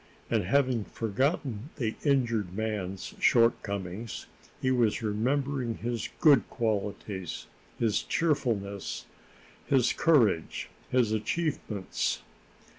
And, 0.31 0.45
having 0.45 0.85
forgotten 0.85 1.69
the 1.75 1.93
injured 2.03 2.53
man's 2.53 3.13
shortcomings, 3.19 4.25
he 4.59 4.71
was 4.71 5.03
remembering 5.03 5.77
his 5.77 6.09
good 6.19 6.49
qualities 6.49 7.45
his 7.77 8.01
cheerfulness, 8.01 9.05
his 9.67 9.93
courage, 9.93 10.69
his 10.89 11.11
achievements. 11.11 12.23